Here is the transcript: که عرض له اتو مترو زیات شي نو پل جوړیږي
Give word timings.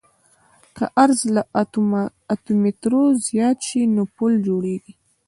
که 0.75 0.83
عرض 1.03 1.21
له 1.35 1.41
اتو 2.39 2.51
مترو 2.63 3.03
زیات 3.27 3.57
شي 3.67 3.81
نو 3.95 4.03
پل 4.15 4.31
جوړیږي 4.47 4.93